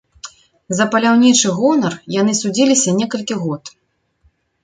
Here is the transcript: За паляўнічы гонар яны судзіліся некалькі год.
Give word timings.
За 0.77 0.85
паляўнічы 0.93 1.51
гонар 1.57 1.93
яны 2.21 2.33
судзіліся 2.41 2.95
некалькі 3.01 3.35
год. 3.43 3.63